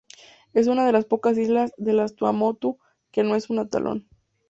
[0.53, 2.79] Es una de las pocas islas de las Tuamotu
[3.11, 4.07] que no es un atolón.